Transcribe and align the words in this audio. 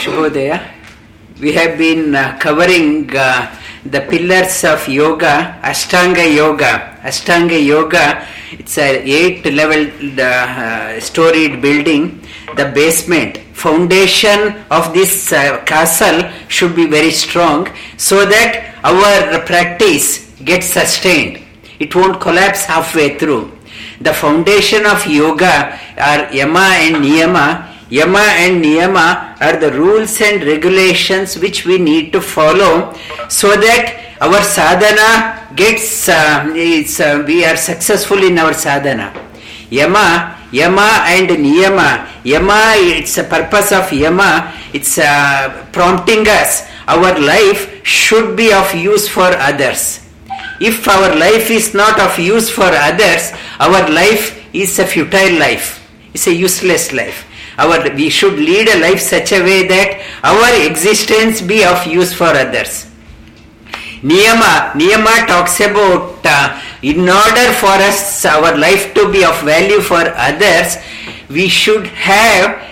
Shubhodaya. 0.00 0.56
We 1.40 1.52
have 1.52 1.76
been 1.76 2.14
uh, 2.14 2.38
covering 2.38 3.14
uh, 3.14 3.54
the 3.84 4.00
pillars 4.00 4.64
of 4.64 4.88
yoga, 4.88 5.58
Ashtanga 5.62 6.24
Yoga. 6.34 6.96
Ashtanga 7.02 7.58
Yoga, 7.64 8.26
it's 8.52 8.78
a 8.78 9.02
eight 9.02 9.44
level 9.52 9.82
uh, 10.20 10.98
storied 11.00 11.60
building. 11.60 12.24
The 12.56 12.72
basement, 12.74 13.38
foundation 13.52 14.54
of 14.70 14.92
this 14.94 15.32
uh, 15.32 15.62
castle 15.64 16.30
should 16.48 16.74
be 16.74 16.86
very 16.86 17.10
strong 17.10 17.68
so 17.96 18.24
that 18.24 18.74
our 18.82 19.44
practice 19.44 20.30
gets 20.44 20.66
sustained. 20.66 21.42
It 21.78 21.94
won't 21.94 22.20
collapse 22.20 22.64
halfway 22.64 23.18
through. 23.18 23.52
The 24.00 24.14
foundation 24.14 24.86
of 24.86 25.06
yoga 25.06 25.78
are 25.98 26.32
yama 26.32 26.68
and 26.84 26.96
niyama. 27.04 27.69
Yama 27.90 28.22
and 28.38 28.64
niyama 28.64 29.36
are 29.40 29.58
the 29.58 29.72
rules 29.72 30.20
and 30.20 30.44
regulations 30.44 31.36
which 31.38 31.66
we 31.66 31.76
need 31.76 32.12
to 32.12 32.20
follow 32.20 32.94
so 33.28 33.48
that 33.56 34.14
our 34.20 34.40
sadhana 34.42 35.52
gets, 35.56 36.08
uh, 36.08 36.52
is, 36.54 37.00
uh, 37.00 37.24
we 37.26 37.44
are 37.44 37.56
successful 37.56 38.22
in 38.22 38.38
our 38.38 38.54
sadhana. 38.54 39.12
Yama, 39.70 40.38
yama 40.52 41.02
and 41.06 41.30
niyama. 41.30 42.06
Yama, 42.24 42.74
it's 42.76 43.18
a 43.18 43.24
purpose 43.24 43.72
of 43.72 43.92
yama, 43.92 44.52
it's 44.72 44.98
uh, 44.98 45.66
prompting 45.72 46.28
us. 46.28 46.68
Our 46.86 47.18
life 47.18 47.84
should 47.84 48.36
be 48.36 48.52
of 48.52 48.72
use 48.72 49.08
for 49.08 49.26
others. 49.26 50.06
If 50.60 50.86
our 50.86 51.16
life 51.16 51.50
is 51.50 51.74
not 51.74 51.98
of 51.98 52.18
use 52.20 52.50
for 52.50 52.70
others, 52.70 53.32
our 53.58 53.88
life 53.90 54.38
is 54.54 54.78
a 54.78 54.86
futile 54.86 55.38
life. 55.40 55.78
It's 56.14 56.26
a 56.28 56.34
useless 56.34 56.92
life. 56.92 57.26
Our, 57.58 57.94
we 57.94 58.10
should 58.10 58.34
lead 58.34 58.68
a 58.68 58.80
life 58.80 59.00
such 59.00 59.32
a 59.32 59.42
way 59.42 59.66
that 59.68 60.00
our 60.22 60.66
existence 60.66 61.42
be 61.42 61.64
of 61.64 61.86
use 61.86 62.12
for 62.12 62.24
others. 62.26 62.86
Niyama, 64.02 64.72
Niyama 64.72 65.26
talks 65.26 65.60
about 65.60 66.24
uh, 66.24 66.60
in 66.82 67.00
order 67.00 67.52
for 67.52 67.76
us 67.84 68.24
our 68.24 68.56
life 68.56 68.94
to 68.94 69.12
be 69.12 69.24
of 69.24 69.38
value 69.42 69.80
for 69.80 70.00
others, 70.00 70.78
we 71.28 71.48
should 71.48 71.86
have 71.88 72.66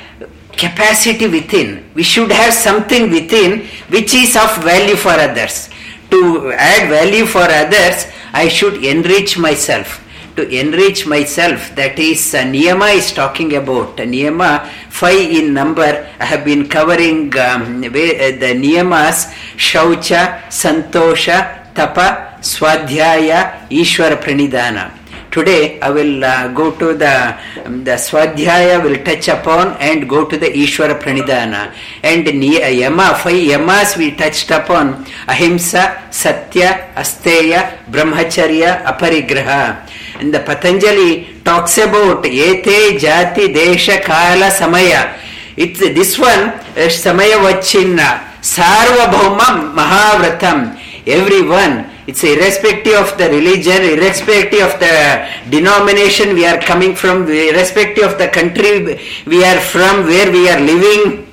capacity 0.53 1.29
within. 1.29 1.85
We 1.95 2.03
should 2.03 2.33
have 2.33 2.55
something 2.55 3.11
within 3.11 3.67
which 3.89 4.15
is 4.15 4.37
of 4.37 4.57
value 4.65 4.97
for 4.97 5.11
others. 5.11 5.69
To 6.11 6.53
add 6.53 6.89
value 6.89 7.27
for 7.27 7.43
others, 7.43 8.07
I 8.33 8.49
should 8.49 8.83
enrich 8.83 9.37
myself. 9.39 10.03
To 10.39 10.49
enrich 10.49 11.05
myself, 11.05 11.75
that 11.75 11.99
is, 11.99 12.33
uh, 12.33 12.45
Niyama 12.45 12.95
is 12.95 13.11
talking 13.11 13.57
about. 13.57 13.97
Niyama, 13.97 14.65
five 14.89 15.19
in 15.19 15.53
number, 15.53 16.07
I 16.21 16.25
have 16.25 16.45
been 16.45 16.69
covering 16.69 17.37
um, 17.37 17.81
the 17.81 18.55
Niyamas 18.55 19.35
Shaucha, 19.57 20.45
Santosha, 20.47 21.75
Tapa, 21.75 22.39
Swadhyaya, 22.41 23.67
Ishwara 23.69 24.23
Pranidhana. 24.23 24.93
Today 25.33 25.81
I 25.81 25.91
will 25.91 26.25
uh, 26.25 26.49
go 26.55 26.71
to 26.79 26.95
the 26.95 27.37
um, 27.67 27.83
the 27.83 27.99
Swadhyaya 27.99 28.81
will 28.83 29.03
touch 29.05 29.27
upon 29.29 29.77
and 29.79 30.09
go 30.09 30.25
to 30.25 30.39
the 30.39 30.47
Ishwara 30.47 31.01
Pranidhana 31.01 31.75
and 32.05 32.27
Yama 32.27 33.15
five 33.17 33.35
Yamas 33.35 33.97
we 33.99 34.13
touched 34.13 34.51
upon 34.53 35.05
Ahimsa, 35.27 36.07
Satya, 36.11 36.93
Asteya, 36.95 37.85
Brahmacharya, 37.91 38.85
Aparigraha 38.85 39.85
and 40.19 40.33
the 40.35 40.41
Patanjali 40.41 41.41
talks 41.45 41.79
about 41.79 42.25
Ete 42.27 42.99
Jati 42.99 43.55
Desha 43.55 44.03
Kala 44.03 44.51
Samaya 44.51 45.19
it's 45.57 45.81
this 45.81 46.19
one 46.19 46.49
uh, 46.49 46.89
Samaya 46.89 47.39
Vachinna 47.45 48.25
Sarvabhauma 48.41 49.75
Mahavratam 49.75 50.79
everyone 51.07 51.91
it's 52.09 52.25
irrespective 52.25 52.95
of 52.95 53.19
the 53.19 53.29
religion, 53.29 53.83
irrespective 53.85 54.63
of 54.63 54.81
the 54.81 55.29
denomination 55.51 56.35
we 56.35 56.47
are 56.47 56.59
coming 56.59 56.95
from, 56.97 57.29
irrespective 57.29 58.03
of 58.03 58.17
the 58.17 58.29
country 58.29 58.99
we 59.27 59.45
are 59.45 59.61
from, 59.61 60.07
where 60.07 60.33
we 60.33 60.49
are 60.49 60.59
living, 60.59 61.29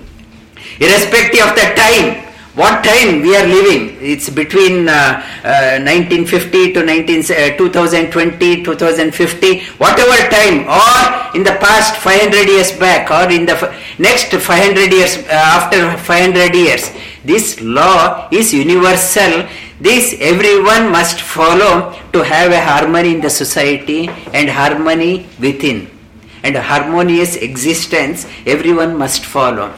irrespective 0.82 1.48
of 1.48 1.56
the 1.56 1.72
time. 1.80 2.25
What 2.56 2.84
time 2.86 3.22
we 3.22 3.36
are 3.36 3.46
living? 3.46 3.98
It's 4.00 4.30
between 4.30 4.88
uh, 4.88 5.22
uh, 5.44 5.84
1950 5.84 6.74
to 6.74 6.86
19, 6.86 7.20
uh, 7.20 7.58
2020, 7.58 8.64
2050, 8.64 9.60
whatever 9.76 10.16
time, 10.32 10.64
or 10.64 11.36
in 11.36 11.44
the 11.44 11.58
past 11.60 11.98
500 11.98 12.48
years 12.48 12.72
back, 12.72 13.12
or 13.12 13.30
in 13.30 13.46
the 13.46 13.60
f- 13.60 14.00
next 14.00 14.32
500 14.32 14.92
years, 14.92 15.18
after 15.28 15.98
500 15.98 16.56
years. 16.56 16.92
This 17.26 17.60
law 17.60 18.30
is 18.32 18.54
universal 18.54 19.50
this 19.80 20.16
everyone 20.22 20.90
must 20.90 21.20
follow 21.20 21.92
to 22.14 22.24
have 22.24 22.54
a 22.54 22.62
harmony 22.62 23.16
in 23.16 23.20
the 23.20 23.30
society 23.30 24.08
and 24.34 24.50
harmony 24.50 25.28
within. 25.38 25.92
And 26.44 26.56
harmonious 26.56 27.36
existence 27.36 28.26
everyone 28.46 28.98
must 28.98 29.26
follow. 29.26 29.74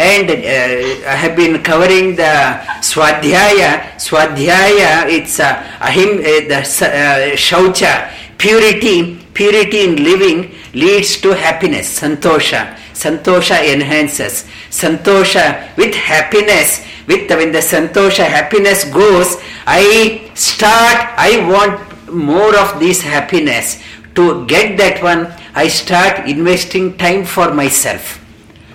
And 0.00 0.30
uh, 0.30 1.10
I 1.10 1.14
have 1.14 1.36
been 1.36 1.62
covering 1.62 2.16
the 2.16 2.58
Swadhyaya. 2.80 3.96
Swadhyaya, 4.00 5.06
it's 5.12 5.38
uh, 5.38 5.62
ahim, 5.78 6.20
uh, 6.20 6.48
the 6.48 6.60
uh, 6.60 7.36
Shaucha, 7.36 8.10
purity. 8.38 9.18
Purity 9.34 9.84
in 9.84 10.02
living 10.02 10.54
leads 10.74 11.20
to 11.20 11.34
happiness, 11.34 12.00
Santosha. 12.00 12.74
Santosha 12.94 13.62
enhances. 13.72 14.46
Santosha 14.70 15.76
with 15.76 15.94
happiness 15.94 16.84
with 17.10 17.28
when 17.30 17.50
the 17.50 17.58
santosha 17.58 18.24
happiness 18.24 18.84
goes 18.84 19.36
i 19.66 20.30
start 20.34 20.98
i 21.16 21.30
want 21.52 21.76
more 22.12 22.56
of 22.56 22.78
this 22.78 23.02
happiness 23.02 23.82
to 24.14 24.46
get 24.46 24.76
that 24.78 25.02
one 25.02 25.26
i 25.54 25.66
start 25.66 26.28
investing 26.28 26.96
time 26.96 27.24
for 27.24 27.52
myself 27.52 28.19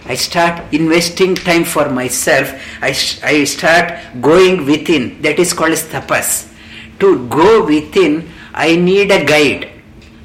i 0.05 0.15
start 0.15 0.73
investing 0.73 1.35
time 1.35 1.63
for 1.63 1.89
myself 1.89 2.51
i, 2.81 2.89
I 3.23 3.43
start 3.43 3.93
going 4.21 4.65
within 4.65 5.21
that 5.21 5.39
is 5.39 5.53
called 5.53 5.71
as 5.71 5.83
tapas 5.83 6.51
to 6.99 7.27
go 7.27 7.65
within 7.65 8.29
i 8.53 8.75
need 8.75 9.11
a 9.11 9.23
guide 9.25 9.69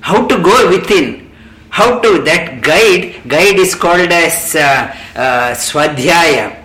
how 0.01 0.27
to 0.27 0.37
go 0.43 0.69
within 0.69 1.31
how 1.71 2.01
to 2.01 2.23
that 2.23 2.63
guide 2.63 3.29
guide 3.29 3.59
is 3.59 3.75
called 3.75 4.11
as 4.11 4.55
uh, 4.57 4.95
uh, 5.15 5.55
swadhyaya 5.55 6.61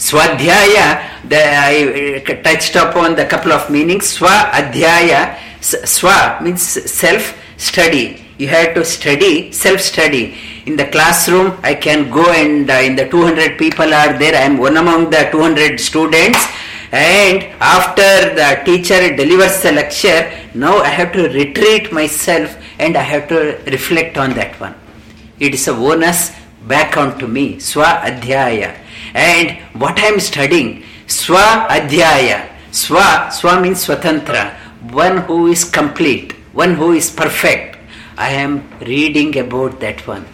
Swadhyaya, 0.00 1.28
the, 1.28 1.36
I 1.36 2.40
touched 2.42 2.74
upon 2.74 3.16
the 3.16 3.26
couple 3.26 3.52
of 3.52 3.68
meanings. 3.68 4.16
Swa 4.16 4.50
Adhyaya, 4.50 5.36
Swa 5.60 6.40
means 6.40 6.62
self 6.62 7.36
study. 7.58 8.24
You 8.38 8.48
have 8.48 8.72
to 8.74 8.84
study, 8.84 9.52
self 9.52 9.80
study. 9.82 10.38
In 10.66 10.76
the 10.76 10.86
classroom, 10.86 11.58
I 11.62 11.74
can 11.74 12.10
go 12.10 12.24
and 12.32 12.70
uh, 12.70 12.74
in 12.74 12.96
the 12.96 13.08
200 13.08 13.58
people 13.58 13.92
are 13.92 14.18
there. 14.18 14.34
I 14.34 14.44
am 14.44 14.58
one 14.58 14.76
among 14.76 15.10
the 15.10 15.28
200 15.30 15.80
students. 15.80 16.38
And 16.92 17.44
after 17.60 18.34
the 18.34 18.62
teacher 18.64 19.14
delivers 19.14 19.62
the 19.62 19.72
lecture, 19.72 20.30
now 20.54 20.78
I 20.78 20.88
have 20.88 21.12
to 21.12 21.28
retreat 21.28 21.92
myself 21.92 22.56
and 22.78 22.96
I 22.96 23.02
have 23.02 23.28
to 23.28 23.60
reflect 23.70 24.18
on 24.18 24.34
that 24.34 24.58
one. 24.60 24.74
It 25.38 25.54
is 25.54 25.68
a 25.68 25.74
bonus 25.74 26.32
back 26.66 26.96
onto 26.96 27.26
me. 27.26 27.56
Swa 27.56 28.02
Adhyaya 28.02 28.76
and 29.14 29.58
what 29.80 29.98
I 29.98 30.06
am 30.06 30.20
studying, 30.20 30.84
Swa 31.06 31.66
Adhyaya. 31.68 32.48
Swa, 32.70 33.28
Swa 33.28 33.60
means 33.60 33.84
Swatantra, 33.84 34.54
one 34.92 35.18
who 35.18 35.48
is 35.48 35.64
complete, 35.64 36.32
one 36.52 36.74
who 36.74 36.92
is 36.92 37.10
perfect. 37.10 37.78
I 38.16 38.30
am 38.30 38.68
reading 38.80 39.36
about 39.38 39.80
that 39.80 40.06
one. 40.06 40.24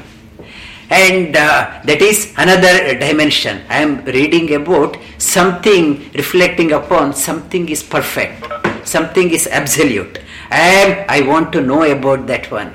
And 0.88 1.36
uh, 1.36 1.80
that 1.84 2.00
is 2.00 2.32
another 2.36 2.98
dimension. 2.98 3.62
I 3.68 3.82
am 3.82 4.04
reading 4.04 4.54
about 4.54 4.96
something 5.18 6.10
reflecting 6.12 6.72
upon 6.72 7.12
something 7.14 7.68
is 7.68 7.82
perfect, 7.82 8.46
something 8.86 9.30
is 9.30 9.46
absolute. 9.48 10.20
And 10.50 11.04
I 11.10 11.22
want 11.22 11.52
to 11.54 11.60
know 11.60 11.82
about 11.82 12.26
that 12.28 12.50
one 12.50 12.72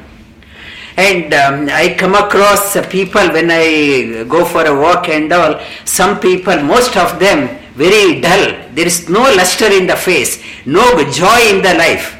and 0.97 1.33
um, 1.33 1.69
I 1.71 1.95
come 1.97 2.15
across 2.15 2.73
people 2.87 3.27
when 3.31 3.49
I 3.49 4.23
go 4.27 4.45
for 4.45 4.65
a 4.65 4.75
walk 4.75 5.09
and 5.09 5.31
all. 5.31 5.59
Some 5.85 6.19
people, 6.19 6.61
most 6.61 6.97
of 6.97 7.19
them, 7.19 7.57
very 7.75 8.19
dull. 8.19 8.53
There 8.73 8.85
is 8.85 9.09
no 9.09 9.21
luster 9.21 9.71
in 9.71 9.87
the 9.87 9.95
face, 9.95 10.43
no 10.65 10.83
joy 11.11 11.39
in 11.53 11.61
the 11.61 11.73
life. 11.73 12.17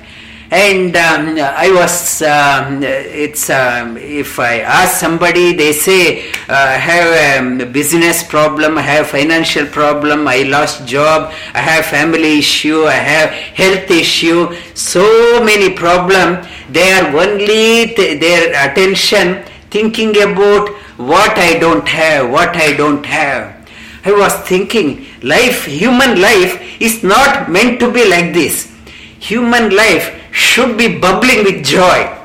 And 0.51 0.98
um, 0.98 1.38
I 1.39 1.71
was, 1.71 2.21
um, 2.24 2.83
it's, 2.83 3.50
um, 3.50 3.95
if 3.95 4.38
I 4.38 4.59
ask 4.59 5.00
somebody, 5.00 5.53
they 5.53 5.71
say, 5.71 6.27
uh, 6.30 6.33
I 6.50 6.75
have 6.75 7.62
a 7.62 7.65
business 7.65 8.21
problem, 8.21 8.77
I 8.77 8.81
have 8.81 9.07
financial 9.07 9.65
problem, 9.65 10.27
I 10.27 10.44
lost 10.44 10.86
job, 10.86 11.31
I 11.53 11.59
have 11.59 11.86
family 11.86 12.39
issue, 12.39 12.83
I 12.83 13.00
have 13.00 13.30
health 13.30 13.89
issue, 13.89 14.53
so 14.74 15.42
many 15.42 15.74
problem. 15.74 16.45
They 16.69 16.92
are 16.92 17.15
only 17.15 17.95
th- 17.95 18.19
their 18.19 18.50
attention 18.69 19.44
thinking 19.69 20.21
about 20.21 20.68
what 20.98 21.38
I 21.38 21.59
don't 21.59 21.88
have, 21.88 22.30
what 22.30 22.57
I 22.57 22.74
don't 22.74 23.06
have. 23.06 23.56
I 24.03 24.12
was 24.12 24.33
thinking, 24.42 25.06
life, 25.21 25.63
human 25.63 26.19
life 26.19 26.81
is 26.81 27.03
not 27.03 27.50
meant 27.50 27.80
to 27.80 27.89
be 27.89 28.09
like 28.09 28.33
this. 28.33 28.70
Human 29.21 29.69
life 29.69 30.18
should 30.33 30.79
be 30.79 30.97
bubbling 30.97 31.44
with 31.44 31.63
joy. 31.63 32.18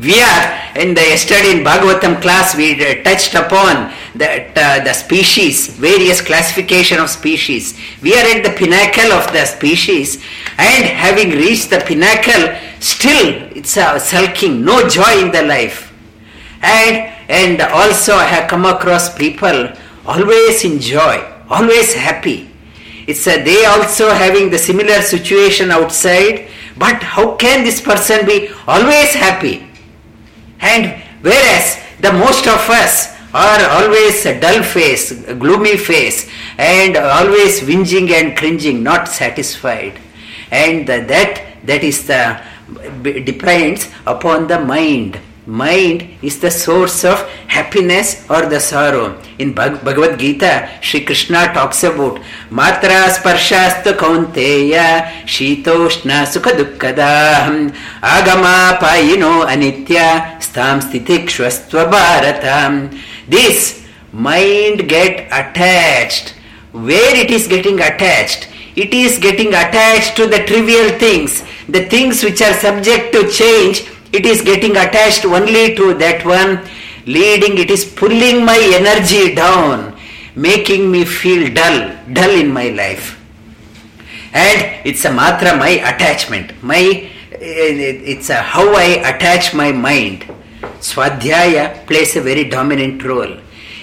We 0.00 0.22
are 0.22 0.42
in 0.74 0.94
the 0.94 1.02
yesterday 1.02 1.58
in 1.58 1.64
Bhagavatam 1.64 2.22
class 2.22 2.56
we 2.56 2.72
uh, 2.80 3.02
touched 3.02 3.34
upon 3.34 3.92
that 4.14 4.56
uh, 4.56 4.84
the 4.84 4.94
species, 4.94 5.68
various 5.68 6.22
classification 6.22 6.98
of 6.98 7.10
species. 7.10 7.78
We 8.00 8.14
are 8.14 8.24
at 8.24 8.42
the 8.42 8.56
pinnacle 8.56 9.12
of 9.12 9.30
the 9.34 9.44
species, 9.44 10.16
and 10.56 10.84
having 10.84 11.30
reached 11.30 11.68
the 11.68 11.80
pinnacle, 11.80 12.56
still 12.80 13.50
it's 13.54 13.76
a 13.76 14.00
sulking, 14.00 14.64
no 14.64 14.88
joy 14.88 15.20
in 15.20 15.30
the 15.30 15.42
life. 15.42 15.92
And 16.62 17.12
and 17.28 17.60
also 17.60 18.14
I 18.14 18.24
have 18.24 18.48
come 18.48 18.64
across 18.64 19.14
people 19.14 19.72
always 20.06 20.64
in 20.64 20.80
joy, 20.80 21.20
always 21.50 21.92
happy. 21.92 22.47
It's 23.08 23.26
a, 23.26 23.42
they 23.42 23.64
also 23.64 24.10
having 24.10 24.50
the 24.50 24.58
similar 24.58 25.00
situation 25.00 25.70
outside, 25.70 26.48
but 26.76 27.02
how 27.02 27.36
can 27.36 27.64
this 27.64 27.80
person 27.80 28.26
be 28.26 28.50
always 28.66 29.14
happy? 29.14 29.66
And 30.60 31.02
whereas 31.22 31.80
the 32.00 32.12
most 32.12 32.46
of 32.46 32.60
us 32.68 33.16
are 33.32 33.64
always 33.80 34.26
a 34.26 34.38
dull 34.38 34.62
face, 34.62 35.10
a 35.26 35.34
gloomy 35.34 35.78
face, 35.78 36.28
and 36.58 36.98
always 36.98 37.60
whinging 37.62 38.10
and 38.10 38.36
cringing, 38.36 38.82
not 38.82 39.08
satisfied. 39.08 39.98
And 40.50 40.86
that 40.86 41.08
that 41.64 41.82
is 41.82 42.06
the 42.06 42.40
depends 43.24 43.88
upon 44.06 44.48
the 44.48 44.60
mind. 44.60 45.18
Mind 45.48 46.06
is 46.20 46.40
the 46.40 46.50
source 46.50 47.06
of 47.06 47.26
happiness 47.48 48.28
or 48.28 48.42
the 48.44 48.60
sorrow. 48.60 49.18
In 49.38 49.54
Bhagavad 49.54 50.18
Gita, 50.18 50.68
Sri 50.82 51.06
Krishna 51.06 51.54
talks 51.54 51.82
about 51.84 52.20
Matra 52.50 53.08
Sparshastu 53.08 53.96
Kaunteya 53.96 55.06
Shitoshna 55.24 56.26
Sukha 56.28 56.52
Dukkada 56.52 57.72
Agama 58.02 58.76
Payino 58.78 59.46
Anitya 59.46 60.38
Stam 60.42 60.80
Stitikshvastva 60.80 61.90
Bharata. 61.90 62.90
This 63.26 63.86
mind 64.12 64.86
get 64.86 65.28
attached. 65.32 66.34
Where 66.72 67.16
it 67.16 67.30
is 67.30 67.48
getting 67.48 67.80
attached? 67.80 68.48
It 68.76 68.92
is 68.92 69.18
getting 69.18 69.48
attached 69.48 70.14
to 70.16 70.26
the 70.26 70.44
trivial 70.44 70.90
things, 70.98 71.42
the 71.70 71.86
things 71.86 72.22
which 72.22 72.42
are 72.42 72.52
subject 72.52 73.14
to 73.14 73.30
change 73.30 73.88
it 74.12 74.24
is 74.26 74.42
getting 74.42 74.72
attached 74.72 75.24
only 75.24 75.74
to 75.76 75.94
that 75.94 76.24
one, 76.24 76.66
leading, 77.06 77.58
it 77.58 77.70
is 77.70 77.84
pulling 77.84 78.44
my 78.44 78.58
energy 78.74 79.34
down, 79.34 79.96
making 80.34 80.90
me 80.90 81.04
feel 81.04 81.52
dull, 81.52 81.96
dull 82.12 82.30
in 82.30 82.52
my 82.52 82.68
life. 82.70 83.14
And 84.32 84.86
it's 84.86 85.04
a 85.04 85.08
matra, 85.10 85.58
my 85.58 85.70
attachment, 85.70 86.62
my, 86.62 87.10
it's 87.32 88.30
a 88.30 88.36
how 88.36 88.74
I 88.74 89.14
attach 89.14 89.54
my 89.54 89.72
mind. 89.72 90.24
Swadhyaya 90.80 91.86
plays 91.86 92.16
a 92.16 92.20
very 92.20 92.44
dominant 92.48 93.02
role. 93.04 93.36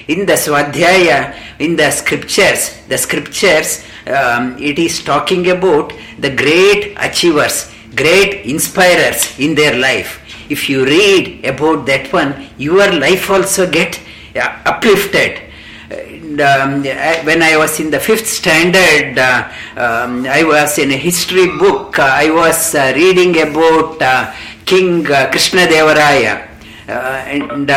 In 0.08 0.26
the 0.26 0.34
Swadhyaya, 0.34 1.36
in 1.60 1.76
the 1.76 1.90
scriptures, 1.90 2.80
the 2.88 2.98
scriptures, 2.98 3.84
um, 4.08 4.56
it 4.62 4.78
is 4.78 5.04
talking 5.04 5.50
about 5.50 5.94
the 6.20 6.30
great 6.36 6.94
achievers, 6.98 7.74
great 7.96 8.46
inspirers 8.46 9.40
in 9.40 9.56
their 9.56 9.78
life. 9.78 10.22
If 10.50 10.70
you 10.70 10.86
read 10.86 11.46
about 11.46 11.86
that 11.88 12.12
one, 12.14 12.50
your 12.58 12.92
life 12.92 13.30
also 13.30 13.70
get 13.70 14.00
uh, 14.36 14.62
uplifted. 14.66 15.42
And, 15.90 16.42
um, 16.42 16.84
when 17.26 17.42
I 17.42 17.58
was 17.58 17.80
in 17.80 17.92
the 17.92 18.00
fifth 18.00 18.28
standard, 18.28 19.18
uh, 19.18 19.50
um, 19.78 20.26
I 20.26 20.44
was 20.44 20.78
in 20.78 20.92
a 20.92 20.98
history 20.98 21.48
book. 21.58 21.98
Uh, 22.00 22.04
I 22.04 22.30
was 22.30 22.76
uh, 22.76 22.92
reading 22.96 23.40
about 23.42 24.02
uh, 24.02 24.34
King 24.66 25.10
uh, 25.10 25.30
Krishna 25.30 25.62
Devaraya. 25.68 26.48
and 26.88 27.70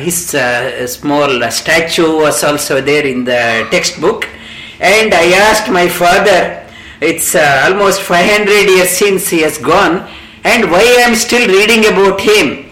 his 0.00 0.30
small 0.92 1.50
statue 1.50 2.16
was 2.16 2.44
also 2.44 2.80
there 2.80 3.06
in 3.06 3.24
the 3.24 3.66
textbook. 3.70 4.28
And 4.80 5.14
I 5.14 5.32
asked 5.32 5.70
my 5.70 5.88
father, 5.88 6.65
it's 7.00 7.34
almost 7.34 8.02
500 8.02 8.48
years 8.48 8.90
since 8.90 9.28
he 9.28 9.42
has 9.42 9.58
gone, 9.58 10.08
and 10.44 10.70
why 10.70 10.80
I 10.80 11.08
am 11.08 11.14
still 11.14 11.46
reading 11.46 11.92
about 11.92 12.20
him. 12.20 12.70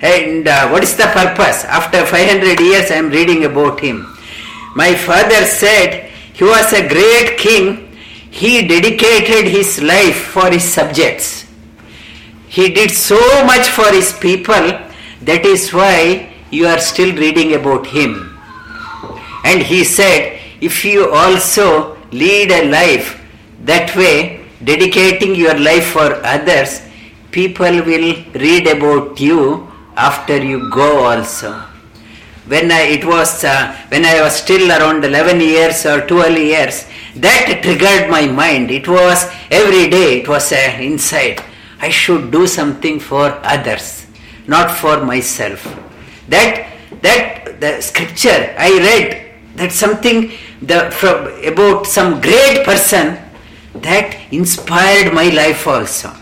And 0.00 0.46
uh, 0.46 0.68
what 0.68 0.84
is 0.84 0.96
the 0.96 1.10
purpose? 1.10 1.64
After 1.64 2.06
500 2.06 2.60
years, 2.60 2.90
I 2.90 2.94
am 2.94 3.10
reading 3.10 3.44
about 3.44 3.80
him. 3.80 4.06
My 4.76 4.94
father 4.94 5.44
said 5.44 6.10
he 6.34 6.44
was 6.44 6.72
a 6.72 6.86
great 6.86 7.36
king. 7.36 7.96
He 8.30 8.68
dedicated 8.68 9.50
his 9.50 9.82
life 9.82 10.16
for 10.26 10.50
his 10.50 10.62
subjects. 10.62 11.46
He 12.48 12.72
did 12.72 12.92
so 12.92 13.18
much 13.44 13.68
for 13.68 13.90
his 13.92 14.12
people. 14.12 14.78
That 15.22 15.44
is 15.44 15.72
why 15.72 16.32
you 16.50 16.66
are 16.66 16.78
still 16.78 17.14
reading 17.16 17.54
about 17.54 17.86
him. 17.86 18.38
And 19.44 19.62
he 19.62 19.82
said, 19.82 20.38
if 20.60 20.84
you 20.84 21.10
also 21.10 21.96
lead 22.12 22.52
a 22.52 22.70
life 22.70 23.17
that 23.64 23.94
way, 23.96 24.44
dedicating 24.62 25.34
your 25.34 25.58
life 25.58 25.86
for 25.92 26.14
others, 26.24 26.82
people 27.30 27.82
will 27.82 28.14
read 28.34 28.66
about 28.66 29.20
you 29.20 29.68
after 29.96 30.42
you 30.42 30.70
go 30.70 31.06
also. 31.06 31.52
When 32.46 32.72
I, 32.72 32.82
it 32.82 33.04
was 33.04 33.44
uh, 33.44 33.76
when 33.88 34.06
I 34.06 34.22
was 34.22 34.34
still 34.36 34.70
around 34.70 35.04
11 35.04 35.40
years 35.40 35.84
or 35.84 36.06
12 36.06 36.38
years, 36.38 36.86
that 37.16 37.60
triggered 37.62 38.08
my 38.10 38.26
mind. 38.26 38.70
It 38.70 38.88
was 38.88 39.30
every 39.50 39.90
day. 39.90 40.20
It 40.20 40.28
was 40.28 40.50
uh, 40.50 40.56
inside. 40.80 41.44
I 41.80 41.90
should 41.90 42.30
do 42.30 42.46
something 42.46 43.00
for 43.00 43.38
others, 43.44 44.06
not 44.46 44.70
for 44.70 45.04
myself. 45.04 45.62
That 46.28 46.72
that 47.02 47.60
the 47.60 47.80
scripture 47.82 48.54
I 48.58 48.70
read 48.78 49.32
that 49.56 49.72
something 49.72 50.32
the 50.62 50.90
from 50.90 51.26
about 51.44 51.86
some 51.86 52.20
great 52.20 52.64
person 52.64 53.18
that 53.82 54.16
inspired 54.30 55.12
my 55.12 55.28
life 55.28 55.66
also. 55.66 56.12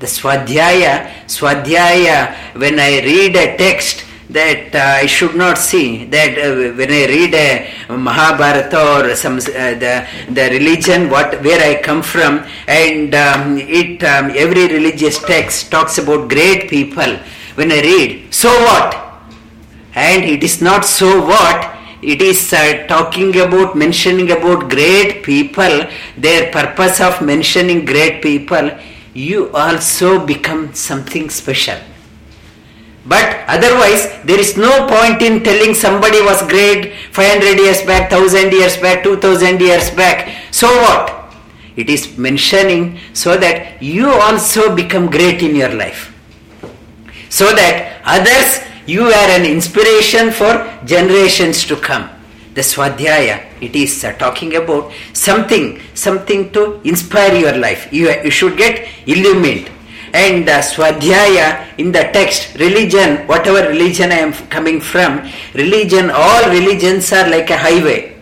The 0.00 0.06
Swadhyaya, 0.06 1.10
Swadhyaya, 1.26 2.34
when 2.58 2.78
I 2.78 3.00
read 3.00 3.36
a 3.36 3.56
text 3.56 4.04
that 4.30 4.74
uh, 4.74 5.02
I 5.02 5.06
should 5.06 5.34
not 5.36 5.58
see, 5.58 6.06
that 6.06 6.38
uh, 6.38 6.74
when 6.74 6.90
I 6.90 7.06
read 7.06 7.34
a 7.34 7.96
Mahabharata 7.96 9.10
or 9.10 9.14
some 9.14 9.36
uh, 9.36 9.40
the, 9.40 10.06
the 10.30 10.48
religion, 10.50 11.10
what 11.10 11.42
where 11.42 11.60
I 11.60 11.80
come 11.82 12.02
from, 12.02 12.44
and 12.66 13.14
um, 13.14 13.58
it 13.58 14.02
um, 14.02 14.30
every 14.34 14.68
religious 14.68 15.18
text 15.22 15.70
talks 15.70 15.98
about 15.98 16.28
great 16.28 16.68
people. 16.68 17.16
When 17.54 17.70
I 17.70 17.80
read, 17.80 18.34
so 18.34 18.48
what? 18.48 19.04
And 19.94 20.24
it 20.24 20.42
is 20.42 20.60
not 20.60 20.84
so 20.84 21.24
what, 21.24 21.76
it 22.12 22.20
is 22.22 22.52
uh, 22.52 22.86
talking 22.86 23.30
about 23.40 23.76
mentioning 23.76 24.30
about 24.30 24.68
great 24.70 25.22
people 25.22 25.86
their 26.16 26.50
purpose 26.52 27.00
of 27.00 27.20
mentioning 27.22 27.84
great 27.84 28.22
people 28.22 28.70
you 29.14 29.50
also 29.54 30.26
become 30.26 30.74
something 30.74 31.30
special. 31.30 31.78
But 33.06 33.44
otherwise, 33.46 34.10
there 34.24 34.40
is 34.40 34.56
no 34.56 34.88
point 34.88 35.22
in 35.22 35.44
telling 35.44 35.74
somebody 35.74 36.20
was 36.22 36.42
great 36.48 36.94
500 37.12 37.58
years 37.58 37.82
back, 37.82 38.10
1000 38.10 38.52
years 38.52 38.76
back, 38.78 39.04
2000 39.04 39.60
years 39.60 39.90
back. 39.90 40.32
So 40.50 40.66
what? 40.66 41.32
It 41.76 41.90
is 41.90 42.16
mentioning 42.16 42.98
so 43.12 43.36
that 43.36 43.82
you 43.82 44.08
also 44.08 44.74
become 44.74 45.10
great 45.10 45.42
in 45.42 45.54
your 45.54 45.74
life. 45.74 46.12
So 47.28 47.46
that 47.54 48.00
others, 48.04 48.62
you 48.86 49.02
are 49.04 49.30
an 49.30 49.44
inspiration 49.44 50.30
for 50.30 50.52
generations 50.84 51.64
to 51.64 51.76
come 51.76 52.10
the 52.54 52.60
Swadhyaya. 52.60 53.44
It 53.60 53.74
is 53.74 54.04
uh, 54.04 54.12
talking 54.12 54.54
about 54.56 54.92
something, 55.12 55.80
something 55.94 56.52
to 56.52 56.80
inspire 56.84 57.34
your 57.34 57.56
life. 57.56 57.92
You, 57.92 58.10
you 58.22 58.30
should 58.30 58.56
get 58.56 58.88
illumined. 59.06 59.70
And 60.12 60.48
uh, 60.48 60.60
Swadhyaya 60.60 61.76
in 61.78 61.90
the 61.90 62.04
text, 62.12 62.54
religion, 62.58 63.26
whatever 63.26 63.68
religion 63.68 64.12
I 64.12 64.18
am 64.18 64.32
coming 64.48 64.80
from, 64.80 65.28
religion, 65.54 66.10
all 66.10 66.48
religions 66.48 67.12
are 67.12 67.28
like 67.28 67.50
a 67.50 67.58
highway. 67.58 68.16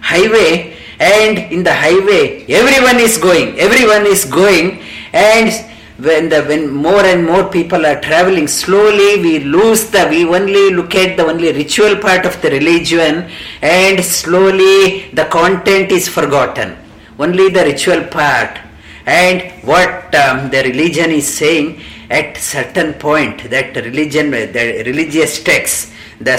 Highway, 0.00 0.76
and 0.98 1.38
in 1.52 1.62
the 1.62 1.72
highway, 1.72 2.44
everyone 2.48 2.98
is 2.98 3.18
going, 3.18 3.58
everyone 3.58 4.06
is 4.06 4.24
going, 4.24 4.82
and 5.12 5.50
when 6.06 6.28
the 6.32 6.40
when 6.50 6.62
more 6.86 7.04
and 7.12 7.24
more 7.30 7.44
people 7.56 7.84
are 7.90 8.00
traveling 8.00 8.48
slowly 8.48 9.10
we 9.26 9.34
lose 9.56 9.82
the 9.94 10.02
we 10.10 10.20
only 10.38 10.64
look 10.78 10.94
at 10.94 11.16
the 11.16 11.24
only 11.32 11.52
ritual 11.60 11.94
part 12.06 12.24
of 12.30 12.40
the 12.42 12.50
religion 12.58 13.28
and 13.62 14.04
slowly 14.04 15.10
the 15.20 15.26
content 15.38 15.90
is 15.98 16.08
forgotten 16.08 16.76
only 17.18 17.48
the 17.50 17.64
ritual 17.64 18.02
part 18.18 18.58
and 19.06 19.50
what 19.70 20.14
um, 20.24 20.50
the 20.50 20.62
religion 20.70 21.10
is 21.10 21.26
saying 21.40 21.80
at 22.10 22.36
certain 22.36 22.92
point 22.94 23.48
that 23.50 23.74
religion 23.88 24.30
the 24.30 24.82
religious 24.86 25.42
texts 25.42 25.92
the 26.24 26.38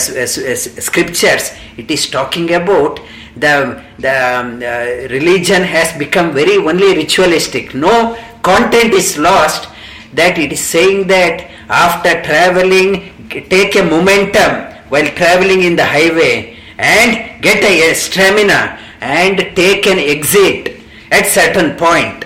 scriptures, 0.80 1.52
it 1.78 1.90
is 1.92 2.10
talking 2.10 2.54
about 2.54 3.00
the, 3.36 3.84
the 4.00 4.40
um, 4.40 4.56
uh, 4.58 5.10
religion 5.14 5.64
has 5.64 5.98
become 5.98 6.34
very 6.34 6.58
only 6.58 6.96
ritualistic. 6.96 7.74
No 7.74 8.18
content 8.44 8.94
is 8.94 9.18
lost. 9.18 9.70
That 10.14 10.38
it 10.38 10.52
is 10.52 10.60
saying 10.60 11.08
that 11.08 11.50
after 11.70 12.22
traveling, 12.22 13.12
take 13.50 13.76
a 13.76 13.84
momentum 13.84 14.72
while 14.90 15.08
traveling 15.16 15.64
in 15.64 15.76
the 15.76 15.86
highway 15.86 16.56
and 16.78 17.42
get 17.42 17.64
a, 17.64 17.90
a 17.90 17.96
stamina 17.96 18.78
and 19.02 19.38
take 19.56 19.88
an 19.88 19.98
exit 19.98 20.80
at 21.12 21.26
certain 21.26 21.76
point 21.78 22.26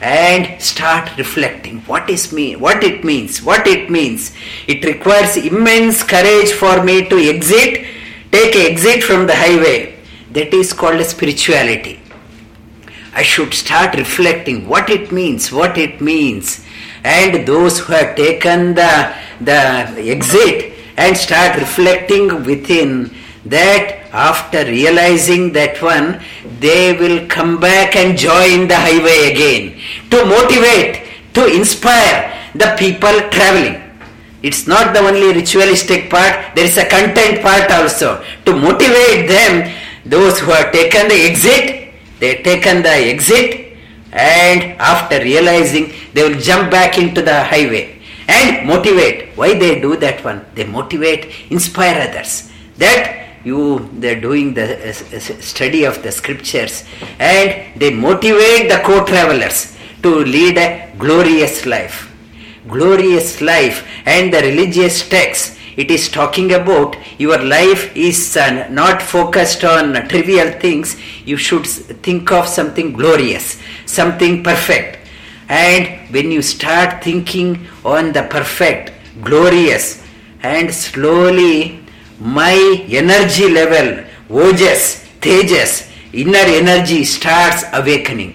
and 0.00 0.62
start 0.62 1.16
reflecting. 1.18 1.80
What 1.80 2.08
is 2.08 2.32
me 2.32 2.54
what 2.54 2.84
it 2.84 3.02
means 3.02 3.42
what 3.42 3.66
it 3.66 3.90
means? 3.90 4.32
It 4.68 4.84
requires 4.84 5.36
immense 5.36 6.04
courage 6.04 6.52
for 6.52 6.84
me 6.84 7.08
to 7.08 7.16
exit 7.16 7.84
take 8.30 8.54
exit 8.54 9.02
from 9.02 9.26
the 9.26 9.34
highway. 9.34 9.96
That 10.32 10.54
is 10.54 10.72
called 10.72 11.04
spirituality 11.04 11.98
i 13.20 13.22
should 13.22 13.52
start 13.64 13.94
reflecting 14.04 14.66
what 14.72 14.88
it 14.96 15.12
means 15.18 15.52
what 15.60 15.76
it 15.86 16.00
means 16.00 16.64
and 17.04 17.46
those 17.46 17.78
who 17.80 17.92
have 17.92 18.16
taken 18.16 18.74
the 18.80 18.92
the 19.40 19.60
exit 20.16 20.74
and 20.96 21.16
start 21.16 21.56
reflecting 21.56 22.42
within 22.44 23.10
that 23.44 23.98
after 24.12 24.64
realizing 24.64 25.52
that 25.52 25.80
one, 25.80 26.20
they 26.60 26.92
will 26.92 27.26
come 27.28 27.60
back 27.60 27.96
and 27.96 28.18
join 28.18 28.66
the 28.68 28.76
highway 28.76 29.30
again 29.32 29.78
to 30.10 30.24
motivate, 30.26 31.06
to 31.34 31.46
inspire 31.46 32.34
the 32.54 32.74
people 32.78 33.14
traveling. 33.30 33.82
It's 34.42 34.66
not 34.66 34.94
the 34.94 35.00
only 35.00 35.34
ritualistic 35.34 36.10
part, 36.10 36.54
there 36.54 36.64
is 36.64 36.78
a 36.78 36.88
content 36.88 37.42
part 37.42 37.70
also. 37.70 38.24
To 38.46 38.56
motivate 38.56 39.28
them, 39.28 39.74
those 40.04 40.38
who 40.40 40.50
have 40.52 40.72
taken 40.72 41.08
the 41.08 41.28
exit, 41.30 41.77
they 42.20 42.42
taken 42.42 42.82
the 42.82 42.88
exit 42.88 43.76
and 44.12 44.62
after 44.80 45.18
realizing 45.20 45.92
they 46.14 46.28
will 46.28 46.40
jump 46.40 46.70
back 46.70 46.98
into 46.98 47.22
the 47.22 47.44
highway 47.44 48.00
and 48.28 48.66
motivate. 48.66 49.36
Why 49.36 49.58
they 49.58 49.80
do 49.80 49.96
that 49.96 50.24
one? 50.24 50.44
They 50.54 50.64
motivate, 50.64 51.32
inspire 51.50 52.08
others. 52.08 52.50
That 52.78 53.28
you 53.44 53.88
they're 53.94 54.20
doing 54.20 54.54
the 54.54 54.88
uh, 54.88 54.92
study 54.92 55.84
of 55.84 56.02
the 56.02 56.12
scriptures 56.12 56.84
and 57.18 57.80
they 57.80 57.90
motivate 57.94 58.68
the 58.68 58.80
co-travelers 58.84 59.76
to 60.02 60.10
lead 60.24 60.58
a 60.58 60.92
glorious 60.98 61.64
life 61.64 62.12
glorious 62.68 63.40
life 63.40 63.86
and 64.04 64.32
the 64.32 64.40
religious 64.40 65.08
text 65.08 65.57
it 65.82 65.90
is 65.96 66.08
talking 66.08 66.52
about 66.52 66.96
your 67.18 67.38
life 67.38 67.96
is 67.96 68.36
uh, 68.36 68.68
not 68.68 69.00
focused 69.00 69.64
on 69.64 69.94
trivial 70.08 70.50
things 70.64 70.96
you 71.24 71.36
should 71.36 71.66
think 72.06 72.32
of 72.32 72.46
something 72.58 72.92
glorious 72.92 73.58
something 73.86 74.42
perfect 74.50 74.98
and 75.48 76.12
when 76.14 76.30
you 76.30 76.42
start 76.42 77.02
thinking 77.02 77.66
on 77.84 78.12
the 78.12 78.24
perfect 78.36 78.92
glorious 79.22 80.02
and 80.42 80.72
slowly 80.72 81.80
my 82.20 82.84
energy 82.88 83.48
level, 83.48 84.04
ojas, 84.28 85.06
tejas, 85.20 85.88
inner 86.12 86.38
energy 86.38 87.04
starts 87.04 87.64
awakening. 87.72 88.34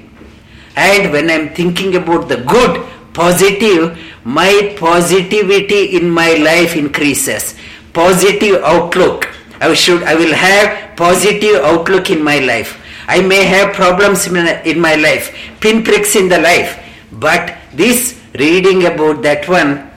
And 0.76 1.12
when 1.12 1.30
I'm 1.30 1.54
thinking 1.54 1.96
about 1.96 2.30
the 2.30 2.38
good, 2.38 2.88
positive, 3.14 3.98
my 4.24 4.76
positivity 4.80 5.98
in 5.98 6.10
my 6.10 6.34
life 6.36 6.76
increases. 6.76 7.56
Positive 7.94 8.62
outlook. 8.64 9.30
I 9.62 9.74
should 9.74 10.04
I 10.04 10.16
will 10.16 10.34
have 10.34 10.98
positive 10.98 11.64
outlook 11.64 12.10
in 12.10 12.24
my 12.24 12.40
life. 12.40 12.80
I 13.08 13.22
may 13.22 13.44
have 13.44 13.74
problems 13.74 14.28
in 14.28 14.80
my 14.80 14.96
life, 14.96 15.36
pinpricks 15.60 16.16
in 16.16 16.30
the 16.30 16.40
life, 16.40 16.80
but 17.12 17.58
this 17.74 18.20
reading 18.40 18.86
about 18.86 19.22
that 19.24 19.48
one 19.48 19.90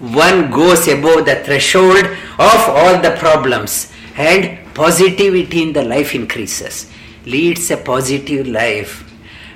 one 0.00 0.50
goes 0.50 0.88
above 0.88 1.26
the 1.26 1.36
threshold 1.44 2.04
of 2.38 2.60
all 2.68 3.00
the 3.00 3.14
problems 3.18 3.92
and 4.16 4.58
positivity 4.74 5.62
in 5.62 5.74
the 5.74 5.84
life 5.84 6.14
increases 6.14 6.90
leads 7.26 7.70
a 7.70 7.76
positive 7.76 8.46
life 8.46 9.04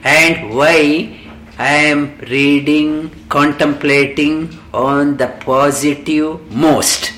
and 0.04 0.54
why 0.54 1.18
i 1.58 1.74
am 1.92 2.18
reading 2.30 3.10
contemplating 3.28 4.50
on 4.72 5.16
the 5.16 5.28
positive 5.44 6.40
most 6.50 7.12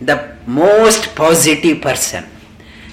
the 0.00 0.34
most 0.46 1.14
positive 1.14 1.80
person. 1.80 2.24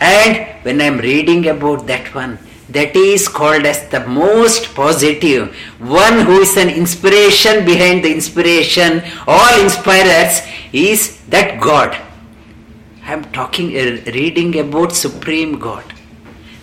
And 0.02 0.46
when 0.64 0.82
i 0.82 0.86
am 0.86 0.98
reading 0.98 1.48
about 1.48 1.88
that 1.88 2.14
one 2.14 2.38
that 2.70 2.96
is 2.96 3.28
called 3.28 3.66
as 3.66 3.88
the 3.90 4.06
most 4.08 4.76
positive 4.76 5.56
one 5.80 6.20
who 6.26 6.42
is 6.42 6.56
an 6.58 6.70
inspiration 6.70 7.66
behind 7.66 8.04
the 8.04 8.14
inspiration 8.14 9.02
all 9.26 9.62
inspirers 9.62 10.42
is 10.72 11.18
that 11.28 11.60
god. 11.60 11.98
I 13.04 13.14
am 13.14 13.24
talking 13.32 13.76
uh, 13.76 14.02
reading 14.12 14.60
about 14.60 14.92
supreme 14.94 15.58
god. 15.58 15.86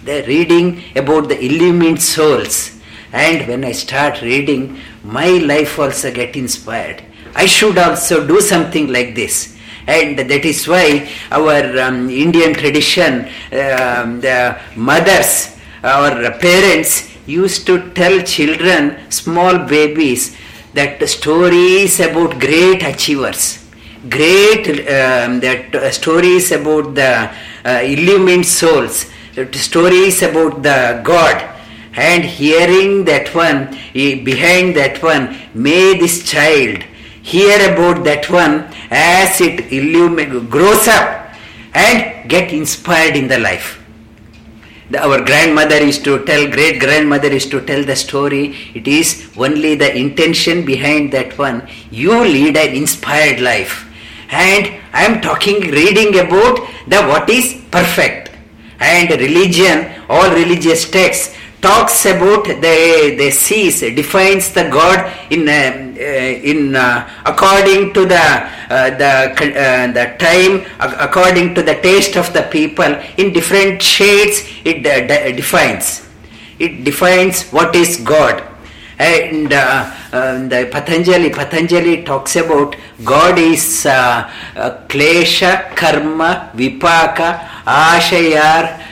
The 0.05 0.25
reading 0.29 0.85
about 0.95 1.29
the 1.29 1.45
illumined 1.45 2.01
souls 2.01 2.76
and 3.25 3.49
when 3.49 3.65
i 3.65 3.73
start 3.73 4.21
reading 4.23 4.63
my 5.03 5.29
life 5.53 5.79
also 5.79 6.13
get 6.13 6.37
inspired. 6.37 7.03
I 7.35 7.47
should 7.47 7.79
also 7.79 8.27
do 8.27 8.41
something 8.41 8.89
like 8.89 9.15
this. 9.15 9.57
And 9.87 10.19
that 10.19 10.45
is 10.45 10.67
why 10.67 11.09
our 11.31 11.79
um, 11.79 12.11
indian 12.11 12.55
tradition 12.55 13.27
um, 13.53 14.21
the 14.21 14.59
mothers 14.75 15.57
our 15.85 16.33
parents 16.39 17.17
used 17.27 17.67
to 17.67 17.91
tell 17.93 18.21
children, 18.23 19.11
small 19.11 19.59
babies, 19.59 20.37
that 20.75 21.07
stories 21.09 22.01
about 22.01 22.39
great 22.41 22.83
achievers, 22.83 23.65
great 24.09 24.69
um, 24.69 25.41
that 25.41 25.95
stories 25.95 26.53
about 26.53 26.95
the 26.95 27.31
uh, 27.65 27.81
illumined 27.83 28.47
souls, 28.47 29.07
stories 29.53 30.23
about 30.23 30.63
the 30.63 31.01
God, 31.05 31.56
and 31.97 32.25
hearing 32.25 33.05
that 33.05 33.35
one, 33.35 33.71
behind 33.95 34.77
that 34.77 35.03
one, 35.03 35.37
may 35.55 35.99
this 35.99 36.29
child 36.31 36.83
hear 37.23 37.73
about 37.73 38.05
that 38.05 38.31
one 38.31 38.73
as 38.91 39.41
it 39.41 39.73
illumine, 39.73 40.49
grows 40.49 40.87
up 40.87 41.33
and 41.75 42.29
get 42.29 42.53
inspired 42.53 43.17
in 43.17 43.27
the 43.29 43.39
life 43.39 43.83
the, 44.91 45.03
our 45.03 45.25
grandmother 45.25 45.77
is 45.77 45.99
to 46.01 46.25
tell, 46.25 46.49
great 46.51 46.81
grandmother 46.81 47.29
is 47.29 47.47
to 47.47 47.61
tell 47.65 47.83
the 47.83 47.97
story. 47.97 48.55
It 48.75 48.87
is 48.87 49.31
only 49.37 49.75
the 49.75 49.95
intention 49.97 50.65
behind 50.65 51.13
that 51.13 51.37
one. 51.39 51.69
You 51.91 52.21
lead 52.21 52.57
an 52.57 52.75
inspired 52.75 53.41
life. 53.41 53.85
And 54.31 54.81
I 54.93 55.05
am 55.05 55.21
talking, 55.21 55.61
reading 55.61 56.19
about 56.19 56.59
the 56.87 57.03
what 57.03 57.29
is 57.29 57.61
perfect. 57.71 58.31
And 58.79 59.11
religion, 59.11 60.05
all 60.09 60.31
religious 60.31 60.89
texts 60.91 61.37
talks 61.67 62.07
about 62.07 62.45
the 62.45 62.79
the 63.19 63.31
sees 63.31 63.81
defines 64.03 64.53
the 64.57 64.65
God 64.79 64.99
in 65.35 65.49
uh, 65.49 65.53
uh, 65.53 66.51
in 66.51 66.77
uh, 66.77 67.09
according 67.25 67.93
to 67.97 68.07
the 68.15 68.27
uh, 68.71 68.91
the 69.01 69.13
uh, 69.35 69.87
the 69.99 70.07
time 70.27 70.55
according 71.07 71.55
to 71.57 71.63
the 71.63 71.75
taste 71.89 72.17
of 72.17 72.33
the 72.33 72.43
people. 72.57 72.93
In 73.17 73.33
different 73.33 73.83
shades 73.83 74.45
it 74.65 74.87
uh, 74.87 75.33
defines. 75.35 76.07
It 76.59 76.85
defines 76.85 77.51
what 77.51 77.75
is 77.75 77.97
God. 77.99 78.43
And 78.99 79.51
the 79.51 80.69
Patanjali 80.73 81.31
Patanjali 81.31 82.05
talks 82.05 82.37
about 82.37 82.77
God 83.05 83.39
is 83.39 83.85
klesha 84.93 85.75
karma 85.77 86.51
vipaka 86.55 87.29
ashayar 87.67 88.87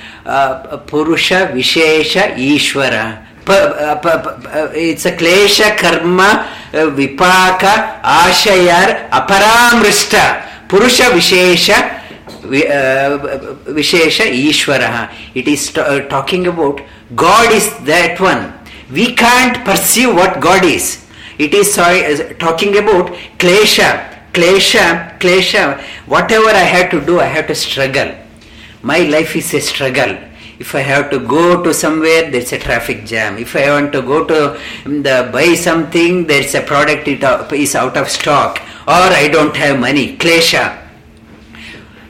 पुरुष 0.90 1.32
विशेष 1.52 2.16
ईश्वर 2.38 2.94
it's 4.76 5.06
a 5.06 5.10
क्लेश 5.18 5.60
कर्म 5.80 6.22
विपाक 6.96 7.64
आशय 7.64 8.70
अपरामृष्ट 9.12 10.16
पुरुष 10.70 11.00
विशेष 11.14 11.70
विशेष 13.74 14.20
ईश्वर 14.32 14.88
it 15.36 15.48
is 15.48 15.70
talking 16.10 16.46
about 16.46 16.80
God 17.24 17.52
is 17.52 17.70
that 17.86 18.20
one 18.20 18.46
we 18.92 19.06
can't 19.22 19.64
perceive 19.66 20.12
what 20.16 20.38
God 20.40 20.64
is 20.64 20.92
it 21.36 21.52
is 21.52 21.70
talking 22.38 22.76
about 22.76 23.08
क्लेश 23.38 23.78
क्लेश 24.34 24.74
klesha. 25.20 25.78
Whatever 26.08 26.54
I 26.54 26.66
have 26.66 26.84
to 26.90 26.98
do 27.06 27.18
I 27.18 27.28
have 27.28 27.42
to 27.42 27.54
struggle 27.54 28.10
my 28.84 28.98
life 28.98 29.34
is 29.34 29.52
a 29.54 29.60
struggle. 29.60 30.14
If 30.58 30.74
I 30.74 30.80
have 30.80 31.10
to 31.10 31.18
go 31.18 31.62
to 31.62 31.72
somewhere, 31.72 32.30
there's 32.30 32.52
a 32.52 32.58
traffic 32.58 33.06
jam. 33.06 33.38
If 33.38 33.56
I 33.56 33.70
want 33.70 33.92
to 33.94 34.02
go 34.02 34.24
to 34.26 34.60
mm, 34.84 35.02
the 35.02 35.30
buy 35.32 35.54
something, 35.54 36.26
there's 36.26 36.54
a 36.54 36.60
product 36.60 37.08
it 37.08 37.24
uh, 37.24 37.48
is 37.52 37.74
out 37.74 37.96
of 37.96 38.10
stock, 38.10 38.60
or 38.86 39.04
I 39.22 39.28
don't 39.32 39.56
have 39.56 39.80
money. 39.80 40.16
Klesha. 40.18 40.78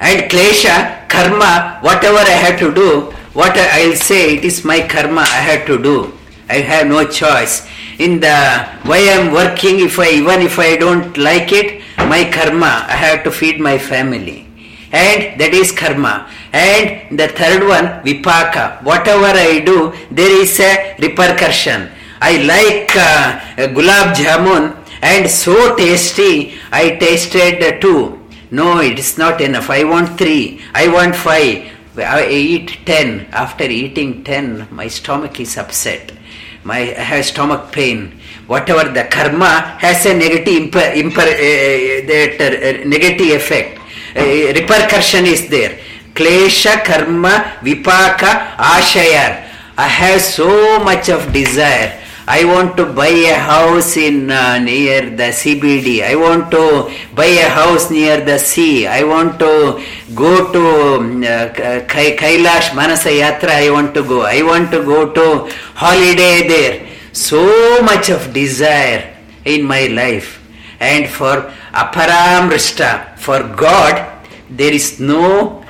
And 0.01 0.31
klesha, 0.31 1.09
karma, 1.09 1.79
whatever 1.81 2.19
I 2.19 2.37
have 2.45 2.59
to 2.59 2.75
do, 2.75 3.13
what 3.33 3.57
I'll 3.57 3.95
say, 3.95 4.35
it 4.35 4.45
is 4.45 4.65
my 4.65 4.81
karma 4.87 5.21
I 5.23 5.41
have 5.51 5.67
to 5.67 5.81
do. 5.81 6.13
I 6.49 6.55
have 6.55 6.89
no 6.89 7.07
choice. 7.07 7.67
In 7.99 8.19
the 8.19 8.69
way 8.85 9.13
I'm 9.15 9.33
working, 9.33 9.79
if 9.79 9.99
I 10.01 10.11
even 10.11 10.43
if 10.43 10.59
I 10.59 10.77
don't 10.77 11.17
like 11.17 11.53
it, 11.53 11.83
my 11.99 12.29
karma, 12.31 12.85
I 12.89 12.97
have 12.97 13.23
to 13.25 13.31
feed 13.31 13.61
my 13.61 13.79
family. 13.79 14.45
And 14.93 15.41
that 15.41 15.55
is 15.55 15.73
karma. 15.73 16.31
And 16.55 17.19
the 17.19 17.29
third 17.29 17.67
one, 17.67 17.87
vipaka. 18.07 18.81
Whatever 18.85 19.27
I 19.27 19.59
do, 19.59 19.93
there 20.11 20.31
is 20.31 20.61
a 20.61 20.95
repercussion. 21.01 21.91
I 22.21 22.39
like 22.47 22.95
uh, 22.97 23.67
gulab 23.75 24.15
jamun 24.15 24.85
and 25.03 25.31
so 25.31 25.77
tasty, 25.77 26.55
I 26.73 26.97
tasted 26.97 27.81
two. 27.83 28.19
No, 28.51 28.81
it 28.81 28.99
is 28.99 29.19
not 29.19 29.41
enough. 29.41 29.69
I 29.69 29.85
want 29.85 30.17
three. 30.17 30.63
I 30.75 30.89
want 30.89 31.15
five. 31.15 31.71
I 31.99 32.27
eat 32.29 32.79
ten. 32.87 33.27
After 33.33 33.65
eating 33.65 34.25
ten, 34.25 34.67
my 34.71 34.89
stomach 34.89 35.41
is 35.41 35.59
upset. 35.59 36.13
My 36.63 36.79
I 36.79 37.05
have 37.11 37.27
stomach 37.27 37.73
pain. 37.73 38.19
Whatever 38.47 38.91
the 38.93 39.05
karma 39.11 39.77
has 39.85 40.07
a 40.07 40.15
negative 40.15 40.55
imper, 40.55 40.95
imper, 41.03 41.29
uh, 41.29 42.07
that 42.09 42.41
uh, 42.41 42.89
negative 42.89 43.37
effect. 43.41 43.81
Uh, 44.17 44.23
repercussion 44.59 45.27
is 45.27 45.49
there. 45.51 45.79
Klesha, 46.15 46.85
karma, 46.85 47.59
vipaka, 47.63 48.57
ashayar. 48.57 49.49
I 49.77 49.89
have 49.89 50.21
so 50.21 50.79
much 50.79 51.09
of 51.09 51.33
desire. 51.33 52.01
I 52.27 52.45
want 52.45 52.77
to 52.79 52.87
buy 52.87 53.09
a 53.09 53.35
house 53.35 53.97
in 53.97 54.31
uh, 54.31 54.59
near 54.59 55.11
the 55.11 55.29
CBD. 55.35 56.03
I 56.03 56.15
want 56.15 56.51
to 56.53 56.91
buy 57.15 57.27
a 57.27 57.49
house 57.49 57.91
near 57.91 58.25
the 58.25 58.39
sea. 58.39 58.87
I 58.87 59.03
want 59.03 59.39
to 59.41 59.83
go 60.15 60.53
to 60.53 61.01
um, 61.01 61.23
uh, 61.23 61.51
Kailash 61.85 62.75
Manasa 62.75 63.11
Yatra. 63.11 63.51
I 63.51 63.71
want 63.71 63.93
to 63.95 64.03
go. 64.05 64.23
I 64.23 64.41
want 64.43 64.71
to 64.71 64.83
go 64.85 65.13
to 65.13 65.51
holiday 65.75 66.49
there. 66.49 66.89
So 67.13 67.83
much 67.83 68.09
of 68.09 68.33
desire 68.33 69.15
in 69.45 69.65
my 69.65 69.89
life. 69.89 70.41
And 70.81 71.09
for 71.09 71.53
Aparamrishta, 71.73 73.19
for 73.19 73.43
God, 73.55 74.23
there 74.49 74.73
is 74.73 75.01
no 75.01 75.64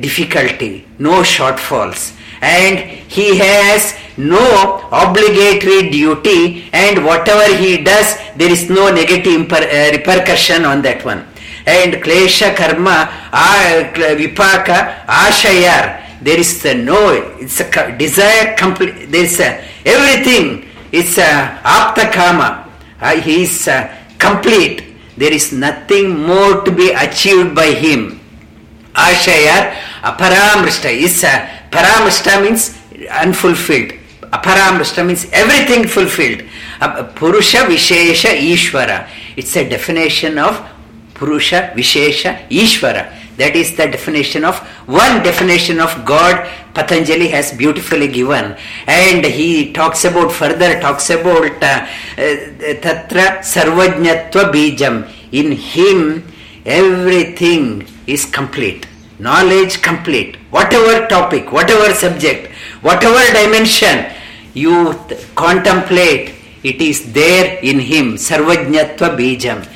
difficulty, 0.00 0.86
no 0.98 1.22
shortfalls. 1.22 2.16
And 2.40 2.78
he 3.10 3.36
has 3.38 3.94
no 4.16 4.88
obligatory 4.92 5.90
duty 5.90 6.68
and 6.72 7.04
whatever 7.04 7.54
he 7.56 7.82
does 7.82 8.18
there 8.36 8.50
is 8.50 8.68
no 8.68 8.92
negative 8.92 9.50
uh, 9.52 9.56
repercussion 9.92 10.64
on 10.64 10.82
that 10.82 11.04
one. 11.04 11.24
And 11.66 11.94
klesha 12.02 12.54
karma 12.56 13.08
vipaka 13.32 15.06
ashayar 15.06 16.02
there 16.20 16.38
is 16.38 16.64
no 16.64 17.36
it's 17.40 17.60
a 17.60 17.96
desire 17.96 18.56
complete 18.56 19.06
there 19.10 19.24
is 19.24 19.38
a, 19.40 19.64
everything 19.84 20.68
it's 20.90 21.18
a 21.18 21.60
apta 21.62 22.10
kama 22.12 22.68
uh, 23.00 23.16
he 23.16 23.42
is 23.42 23.66
uh, 23.68 23.92
complete. 24.18 24.94
There 25.16 25.32
is 25.32 25.52
nothing 25.52 26.20
more 26.24 26.62
to 26.62 26.70
be 26.70 26.90
achieved 26.92 27.54
by 27.54 27.66
him 27.72 28.21
ashayar 28.94 29.74
aparamrishta 30.02 30.90
is 30.90 31.22
a 31.24 31.48
paramrishta 31.70 32.42
means 32.42 32.76
unfulfilled 33.22 33.92
aparamrishta 34.38 35.04
means 35.06 35.26
everything 35.32 35.86
fulfilled 35.86 36.42
Uh, 36.84 37.04
purusha 37.18 37.58
vishesha 37.70 38.30
ishvara 38.52 39.06
it's 39.36 39.54
a 39.56 39.62
definition 39.68 40.36
of 40.36 40.54
purusha 41.14 41.60
vishesha 41.76 42.30
ishvara 42.50 43.02
that 43.36 43.54
is 43.54 43.76
the 43.76 43.86
definition 43.86 44.44
of 44.44 44.56
one 45.02 45.22
definition 45.22 45.78
of 45.78 45.92
god 46.04 46.36
patanjali 46.74 47.28
has 47.28 47.52
beautifully 47.52 48.08
given 48.08 48.56
and 48.88 49.24
he 49.24 49.72
talks 49.72 50.04
about 50.10 50.32
further 50.40 50.70
talks 50.80 51.08
about 51.18 51.62
uh, 51.62 51.86
uh, 52.18 52.74
tatra 52.86 53.26
sarvajnatva 53.52 54.44
bijam 54.56 54.96
in 55.30 55.52
him 55.52 56.00
everything 56.66 57.64
is 58.06 58.24
complete. 58.24 58.86
Knowledge 59.18 59.82
complete. 59.82 60.36
Whatever 60.50 61.06
topic 61.06 61.52
whatever 61.52 61.92
subject 61.94 62.50
whatever 62.80 63.22
dimension 63.32 64.06
you 64.54 64.94
th- 65.08 65.20
contemplate 65.34 66.34
it 66.62 66.80
is 66.80 67.12
there 67.12 67.58
in 67.62 67.78
him. 67.80 68.14
Sarvajnatva 68.16 69.16
bijam. 69.16 69.66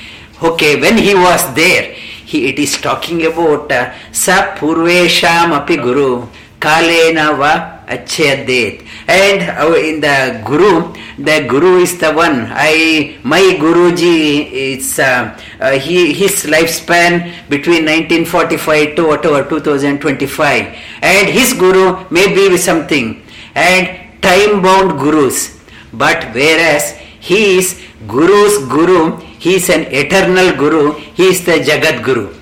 Okay 0.43 0.81
when 0.81 0.99
he 0.99 1.15
was 1.15 1.55
there 1.55 1.95
he, 2.27 2.49
it 2.49 2.59
is 2.59 2.77
talking 2.81 3.25
about 3.25 3.71
uh, 3.71 3.95
sa 4.11 4.55
purvesham 4.57 5.53
api 5.53 5.77
guru 5.77 6.27
kalena 6.61 7.37
va 7.39 7.85
achyadet 7.87 8.83
and 9.09 9.43
in 9.77 10.01
the 10.01 10.43
guru 10.45 10.93
the 11.19 11.47
guru 11.49 11.79
is 11.79 11.99
the 11.99 12.13
one. 12.13 12.47
I 12.51 13.17
my 13.23 13.41
guruji 13.59 14.51
is 14.53 14.99
uh, 14.99 15.39
uh, 15.61 15.73
he 15.73 16.13
his 16.13 16.45
lifespan 16.45 17.33
between 17.49 17.87
1945 17.87 18.97
to 18.97 19.07
whatever 19.07 19.43
2025 19.49 20.77
and 21.03 21.29
his 21.29 21.55
guru 21.55 22.05
may 22.11 22.35
be 22.35 22.49
with 22.49 22.63
something. 22.63 23.23
And 23.55 24.21
time 24.21 24.61
bound 24.61 24.99
gurus. 25.01 25.59
But 25.93 26.35
whereas 26.35 26.99
he 27.21 27.59
is 27.59 27.81
guru's 28.07 28.59
guru 28.69 29.17
he 29.39 29.55
is 29.57 29.71
an 29.71 29.87
eternal 29.89 30.55
guru 30.57 30.93
he 31.15 31.29
is 31.29 31.45
the 31.47 31.53
jagat 31.53 32.05
guru. 32.05 32.35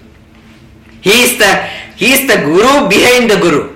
He 1.01 1.23
is 1.23 1.39
the 1.39 1.55
he 1.95 2.13
is 2.13 2.27
the 2.27 2.39
guru 2.43 2.89
behind 2.89 3.31
the 3.31 3.37
guru 3.37 3.74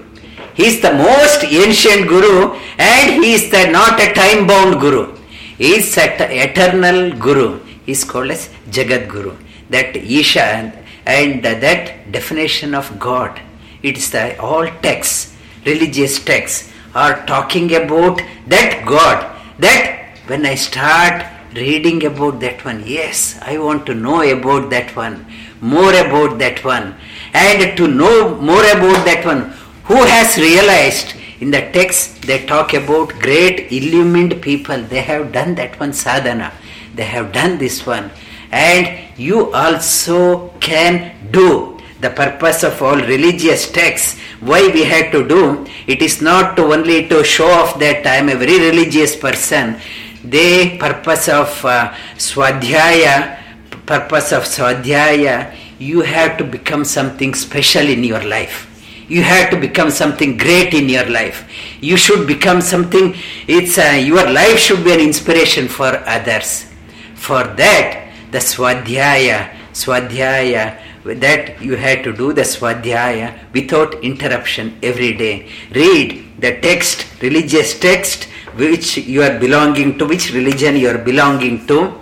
he 0.58 0.66
is 0.66 0.80
the 0.80 0.92
most 0.92 1.44
ancient 1.44 2.08
guru 2.12 2.36
and 2.78 3.22
he 3.22 3.34
is 3.34 3.44
the 3.52 3.60
not 3.70 4.00
a 4.00 4.12
time 4.12 4.44
bound 4.44 4.80
guru. 4.80 5.16
He 5.56 5.76
is 5.76 5.96
eternal 5.96 7.16
guru. 7.16 7.60
He 7.86 7.92
is 7.92 8.02
called 8.02 8.32
as 8.32 8.48
jagat 8.68 9.06
guru. 9.08 9.36
That 9.70 9.94
isha 9.96 10.42
and, 10.42 10.72
and 11.06 11.44
that 11.44 12.10
definition 12.10 12.74
of 12.74 12.98
god 12.98 13.40
it 13.84 13.96
is 13.96 14.10
the 14.10 14.24
all 14.40 14.66
texts 14.86 15.32
religious 15.64 16.18
texts 16.30 16.72
are 16.92 17.24
talking 17.26 17.72
about 17.76 18.20
that 18.48 18.84
god. 18.84 19.18
That 19.60 20.18
when 20.26 20.44
i 20.44 20.56
start 20.56 21.24
reading 21.54 22.04
about 22.04 22.40
that 22.40 22.64
one 22.64 22.82
yes 22.84 23.38
i 23.42 23.58
want 23.58 23.86
to 23.86 23.94
know 23.94 24.20
about 24.36 24.70
that 24.70 24.94
one 24.96 25.16
more 25.60 25.92
about 25.92 26.38
that 26.38 26.64
one. 26.64 26.94
And 27.34 27.76
to 27.76 27.86
know 27.86 28.36
more 28.36 28.62
about 28.62 29.04
that 29.04 29.24
one 29.24 29.52
who 29.88 29.96
has 30.04 30.36
realized 30.36 31.14
in 31.40 31.50
the 31.50 31.62
text 31.72 32.20
they 32.22 32.44
talk 32.44 32.74
about 32.74 33.08
great 33.20 33.72
illumined 33.72 34.42
people? 34.42 34.82
They 34.82 35.00
have 35.00 35.32
done 35.32 35.54
that 35.54 35.80
one 35.80 35.94
sadhana. 35.94 36.52
They 36.94 37.04
have 37.04 37.32
done 37.32 37.56
this 37.56 37.86
one. 37.86 38.10
And 38.52 38.98
you 39.16 39.50
also 39.52 40.50
can 40.60 41.16
do. 41.30 41.80
The 42.00 42.10
purpose 42.10 42.62
of 42.62 42.80
all 42.82 42.96
religious 42.96 43.72
texts 43.72 44.20
why 44.40 44.68
we 44.68 44.84
had 44.84 45.10
to 45.10 45.26
do 45.26 45.66
it 45.88 46.00
is 46.00 46.22
not 46.22 46.54
to 46.56 46.62
only 46.72 47.08
to 47.08 47.24
show 47.24 47.50
off 47.50 47.76
that 47.80 48.06
i 48.06 48.14
am 48.14 48.28
a 48.28 48.36
very 48.36 48.60
religious 48.70 49.16
person. 49.16 49.80
The 50.22 50.78
purpose 50.78 51.28
of 51.28 51.64
uh, 51.64 51.92
swadhyaya 52.16 53.38
purpose 53.86 54.32
of 54.32 54.44
swadhyaya 54.44 55.56
you 55.80 56.02
have 56.02 56.36
to 56.38 56.44
become 56.44 56.84
something 56.84 57.34
special 57.34 57.88
in 57.88 58.04
your 58.04 58.22
life 58.22 58.67
you 59.08 59.22
have 59.22 59.50
to 59.50 59.56
become 59.58 59.90
something 59.90 60.36
great 60.36 60.74
in 60.74 60.88
your 60.88 61.06
life. 61.06 61.48
You 61.80 61.96
should 61.96 62.26
become 62.26 62.60
something 62.60 63.14
it's 63.46 63.78
uh, 63.78 64.00
your 64.04 64.30
life 64.30 64.58
should 64.58 64.84
be 64.84 64.92
an 64.92 65.00
inspiration 65.00 65.68
for 65.68 65.96
others. 66.06 66.66
For 67.14 67.42
that 67.42 68.12
the 68.30 68.38
swadhyaya 68.38 69.54
swadhyaya 69.72 70.78
that 71.20 71.62
you 71.62 71.76
had 71.76 72.04
to 72.04 72.12
do 72.12 72.32
the 72.32 72.42
swadhyaya 72.42 73.52
without 73.54 73.94
interruption 74.04 74.78
every 74.82 75.14
day. 75.14 75.48
Read 75.74 76.24
the 76.38 76.60
text 76.60 77.06
religious 77.22 77.78
text 77.78 78.24
which 78.56 78.98
you 78.98 79.22
are 79.22 79.38
belonging 79.38 79.96
to 79.98 80.06
which 80.06 80.32
religion 80.34 80.76
you 80.76 80.88
are 80.88 80.98
belonging 80.98 81.66
to. 81.66 81.94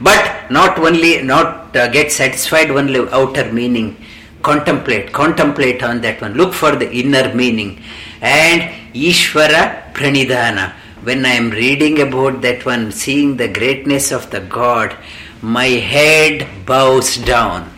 But 0.00 0.50
not 0.50 0.78
only 0.78 1.22
not 1.22 1.76
uh, 1.76 1.86
get 1.88 2.10
satisfied 2.10 2.70
only 2.70 3.08
outer 3.10 3.52
meaning 3.52 3.96
contemplate 4.42 5.12
contemplate 5.12 5.82
on 5.82 6.00
that 6.00 6.20
one. 6.20 6.34
Look 6.34 6.52
for 6.54 6.72
the 6.76 6.90
inner 6.90 7.34
meaning. 7.34 7.80
And 8.20 8.62
ishvara 8.94 9.92
pranidhana. 9.94 10.74
When 11.02 11.26
i 11.26 11.30
am 11.30 11.50
reading 11.50 12.00
about 12.00 12.42
that 12.42 12.64
one 12.64 12.92
seeing 12.92 13.36
the 13.36 13.48
greatness 13.48 14.12
of 14.12 14.30
the 14.30 14.40
god 14.40 14.96
my 15.42 15.66
head 15.66 16.48
bows 16.64 17.16
down. 17.16 17.68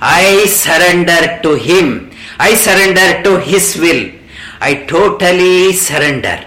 I 0.00 0.46
surrender 0.46 1.40
to 1.42 1.54
him. 1.56 2.10
I 2.38 2.54
surrender 2.54 3.22
to 3.24 3.38
his 3.40 3.76
will. 3.76 4.10
I 4.60 4.86
totally 4.86 5.72
surrender. 5.72 6.38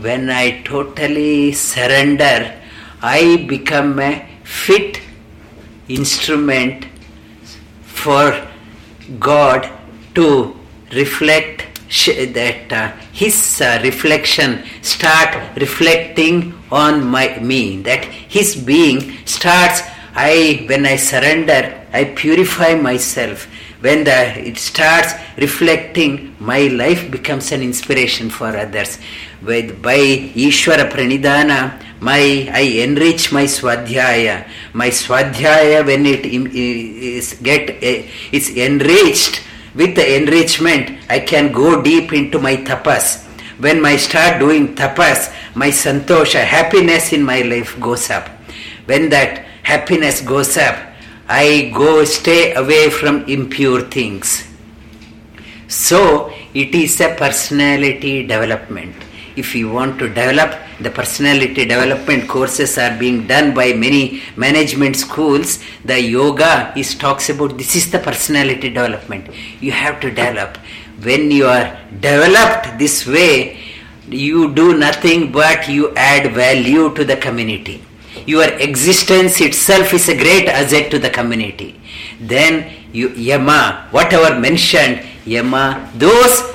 When 0.00 0.30
i 0.30 0.62
totally 0.62 1.52
surrender 1.52 2.60
I 3.02 3.44
become 3.48 3.98
a 3.98 4.26
fit 4.44 5.00
instrument 5.88 6.86
for 8.04 8.28
God 9.18 9.70
to 10.14 10.54
reflect 10.92 11.66
sh- 11.88 12.28
that 12.38 12.72
uh, 12.72 12.92
His 13.12 13.60
uh, 13.60 13.80
reflection 13.82 14.62
start 14.82 15.30
reflecting 15.56 16.54
on 16.70 17.04
my 17.04 17.38
me. 17.38 17.82
That 17.82 18.04
His 18.04 18.56
being 18.56 18.98
starts. 19.26 19.80
I 20.16 20.64
when 20.68 20.86
I 20.86 20.96
surrender, 20.96 21.60
I 21.92 22.04
purify 22.04 22.74
myself. 22.74 23.48
When 23.80 24.04
the 24.04 24.20
it 24.50 24.58
starts 24.58 25.12
reflecting, 25.36 26.36
my 26.38 26.68
life 26.68 27.10
becomes 27.10 27.52
an 27.52 27.62
inspiration 27.62 28.30
for 28.30 28.46
others. 28.64 28.98
With 29.42 29.82
by 29.82 29.98
Ishvara 30.46 30.86
Pranidhana, 30.94 31.83
my 32.04 32.52
I 32.52 32.84
enrich 32.84 33.32
my 33.32 33.44
swadhyaya. 33.44 34.46
My 34.74 34.90
swadhyaya 34.90 35.86
when 35.86 36.04
it 36.04 36.26
is 36.28 37.40
get 37.40 37.70
uh, 37.70 38.04
is 38.30 38.52
enriched 38.56 39.40
with 39.74 39.96
the 39.96 40.04
enrichment, 40.20 41.00
I 41.08 41.20
can 41.20 41.50
go 41.50 41.80
deep 41.80 42.12
into 42.12 42.38
my 42.38 42.56
tapas. 42.56 43.24
When 43.58 43.84
I 43.86 43.96
start 43.96 44.38
doing 44.38 44.74
tapas, 44.74 45.32
my 45.54 45.68
santosha, 45.68 46.44
happiness 46.44 47.12
in 47.12 47.22
my 47.22 47.40
life 47.40 47.80
goes 47.80 48.10
up. 48.10 48.28
When 48.84 49.08
that 49.08 49.46
happiness 49.62 50.20
goes 50.20 50.58
up, 50.58 50.76
I 51.26 51.72
go 51.74 52.04
stay 52.04 52.52
away 52.52 52.90
from 52.90 53.24
impure 53.24 53.80
things. 53.80 54.46
So 55.68 56.30
it 56.52 56.74
is 56.74 57.00
a 57.00 57.14
personality 57.16 58.26
development. 58.26 58.94
If 59.36 59.54
you 59.54 59.68
want 59.68 59.98
to 59.98 60.08
develop, 60.08 60.54
the 60.80 60.90
personality 60.90 61.64
development 61.64 62.28
courses 62.28 62.78
are 62.78 62.96
being 62.96 63.26
done 63.26 63.52
by 63.52 63.72
many 63.72 64.22
management 64.36 64.96
schools. 64.96 65.62
The 65.84 66.00
yoga 66.00 66.72
is 66.76 66.94
talks 66.94 67.30
about 67.30 67.58
this 67.58 67.74
is 67.74 67.90
the 67.90 67.98
personality 67.98 68.68
development. 68.68 69.28
You 69.60 69.72
have 69.72 70.00
to 70.00 70.10
develop. 70.10 70.56
When 71.02 71.30
you 71.30 71.46
are 71.46 71.76
developed 72.00 72.78
this 72.78 73.06
way, 73.06 73.58
you 74.08 74.54
do 74.54 74.78
nothing 74.78 75.32
but 75.32 75.68
you 75.68 75.92
add 75.96 76.32
value 76.32 76.94
to 76.94 77.04
the 77.04 77.16
community. 77.16 77.84
Your 78.26 78.44
existence 78.44 79.40
itself 79.40 79.92
is 79.92 80.08
a 80.08 80.16
great 80.16 80.46
asset 80.46 80.90
to 80.92 80.98
the 80.98 81.10
community. 81.10 81.80
Then 82.20 82.72
you 82.92 83.08
yama, 83.10 83.88
whatever 83.90 84.38
mentioned, 84.38 85.04
yama, 85.26 85.90
those 85.96 86.53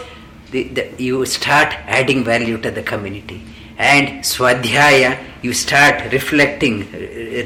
the, 0.51 0.63
the, 0.63 0.91
you 0.97 1.25
start 1.25 1.73
adding 1.85 2.23
value 2.23 2.57
to 2.57 2.71
the 2.71 2.83
community. 2.83 3.41
And 3.77 4.23
swadhyaya 4.23 5.17
you 5.41 5.53
start 5.53 6.11
reflecting 6.11 6.91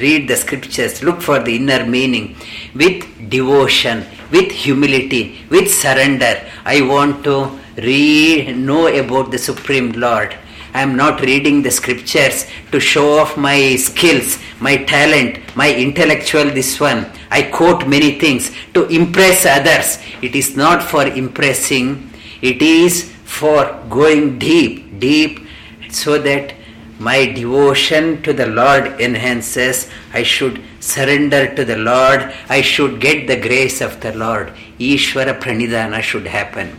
read 0.01 0.27
the 0.27 0.35
scriptures 0.35 1.03
look 1.03 1.21
for 1.21 1.39
the 1.39 1.55
inner 1.57 1.85
meaning 1.85 2.35
with 2.73 3.29
devotion 3.29 4.03
with 4.31 4.51
humility 4.51 5.45
with 5.49 5.71
surrender. 5.71 6.41
I 6.65 6.81
want 6.81 7.23
to 7.25 7.59
read 7.77 8.57
know 8.57 8.87
about 8.87 9.29
the 9.29 9.37
supreme 9.37 9.91
lord. 9.91 10.35
I 10.73 10.81
am 10.81 10.95
not 10.95 11.21
reading 11.21 11.61
the 11.61 11.69
scriptures 11.69 12.47
to 12.71 12.79
show 12.79 13.19
off 13.19 13.37
my 13.37 13.75
skills 13.75 14.39
my 14.59 14.77
talent 14.77 15.39
my 15.55 15.71
intellectual 15.71 16.45
this 16.45 16.79
one. 16.79 17.05
I 17.29 17.43
quote 17.43 17.87
many 17.87 18.17
things 18.17 18.51
to 18.73 18.87
impress 18.87 19.45
others. 19.45 19.99
It 20.23 20.35
is 20.35 20.55
not 20.55 20.81
for 20.81 21.05
impressing 21.05 22.09
it 22.43 22.61
is 22.61 23.09
for 23.23 23.81
going 23.89 24.37
deep, 24.37 24.99
deep, 24.99 25.39
so 25.89 26.17
that 26.19 26.53
my 26.99 27.25
devotion 27.25 28.21
to 28.23 28.33
the 28.33 28.47
Lord 28.47 28.99
enhances. 28.99 29.89
I 30.13 30.23
should 30.23 30.61
surrender 30.79 31.55
to 31.55 31.63
the 31.63 31.77
Lord. 31.77 32.33
I 32.49 32.61
should 32.61 32.99
get 32.99 33.27
the 33.27 33.39
grace 33.39 33.79
of 33.79 34.01
the 34.01 34.13
Lord. 34.13 34.51
Ishvara 34.77 35.39
Pranidhana 35.39 36.01
should 36.01 36.27
happen. 36.27 36.77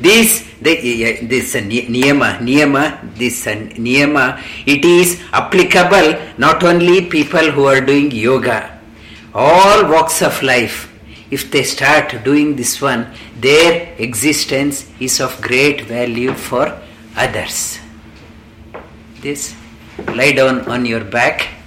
This, 0.00 0.48
this 0.60 1.54
uh, 1.54 1.60
niyama, 1.60 2.38
niyama, 2.38 3.14
this 3.16 3.44
niyama, 3.46 4.42
it 4.66 4.84
is 4.84 5.20
applicable 5.32 6.18
not 6.36 6.62
only 6.62 7.06
people 7.06 7.50
who 7.50 7.64
are 7.66 7.80
doing 7.80 8.10
yoga, 8.10 8.78
all 9.34 9.88
walks 9.88 10.22
of 10.22 10.40
life 10.42 10.87
if 11.30 11.50
they 11.50 11.62
start 11.62 12.24
doing 12.24 12.56
this 12.56 12.80
one, 12.80 13.12
their 13.38 13.94
existence 13.98 14.90
is 14.98 15.20
of 15.20 15.40
great 15.42 15.82
value 15.82 16.34
for 16.34 16.80
others. 17.16 17.78
This, 19.20 19.54
lie 20.14 20.32
down 20.32 20.62
on 20.70 20.86
your 20.86 21.04
back 21.04 21.57